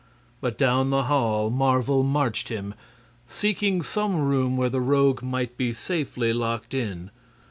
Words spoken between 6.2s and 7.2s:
locked in.